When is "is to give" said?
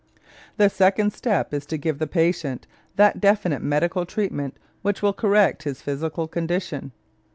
1.53-1.99